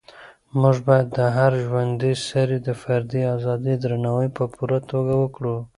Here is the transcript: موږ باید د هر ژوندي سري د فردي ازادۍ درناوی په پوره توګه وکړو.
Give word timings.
موږ 0.61 0.77
باید 0.87 1.07
د 1.17 1.19
هر 1.37 1.51
ژوندي 1.65 2.13
سري 2.27 2.57
د 2.67 2.69
فردي 2.81 3.21
ازادۍ 3.35 3.75
درناوی 3.83 4.29
په 4.37 4.43
پوره 4.53 4.79
توګه 4.91 5.13
وکړو. 5.23 5.55